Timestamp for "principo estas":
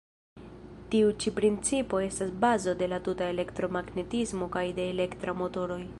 1.39-2.33